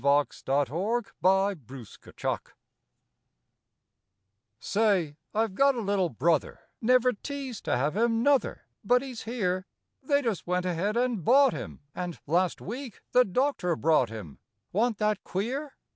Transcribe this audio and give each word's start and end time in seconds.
HIS 0.01 0.43
NEW 0.47 1.01
BROTHER 1.21 1.85
Say, 4.59 5.15
I've 5.31 5.53
got 5.53 5.75
a 5.75 5.79
little 5.79 6.09
brother, 6.09 6.61
Never 6.81 7.13
teased 7.13 7.65
to 7.65 7.77
have 7.77 7.95
him, 7.95 8.23
nuther, 8.23 8.61
But 8.83 9.03
he's 9.03 9.25
here; 9.25 9.67
They 10.01 10.23
just 10.23 10.47
went 10.47 10.65
ahead 10.65 10.97
and 10.97 11.23
bought 11.23 11.53
him, 11.53 11.81
And, 11.93 12.19
last 12.25 12.59
week 12.59 13.01
the 13.11 13.23
doctor 13.23 13.75
brought 13.75 14.09
him, 14.09 14.39
Wa'n't 14.73 14.97
that 14.97 15.23
queer? 15.23 15.75